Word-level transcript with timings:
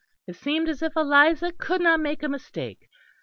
It 0.25 0.35
seemed 0.35 0.67
as 0.67 0.81
if 0.81 0.95
Eliza 0.95 1.51
could 1.51 1.79
not 1.79 1.99
make 1.99 2.23
a 2.23 2.27
mistake. 2.27 2.89